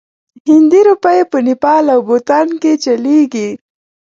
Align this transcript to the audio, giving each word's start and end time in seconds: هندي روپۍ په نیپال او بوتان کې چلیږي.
هندي 0.49 0.79
روپۍ 0.89 1.19
په 1.31 1.37
نیپال 1.47 1.85
او 1.93 1.99
بوتان 2.07 2.47
کې 2.61 2.71
چلیږي. 2.83 3.49